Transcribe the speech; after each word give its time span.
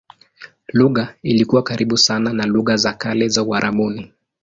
Lugha 0.73 1.15
ilikuwa 1.23 1.63
karibu 1.63 1.97
sana 1.97 2.33
na 2.33 2.45
lugha 2.45 2.77
za 2.77 2.93
kale 2.93 3.27
za 3.27 3.43
Uarabuni. 3.43 4.11